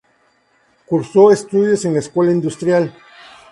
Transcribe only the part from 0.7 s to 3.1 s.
Cursó estudios en la Escuela Industrial.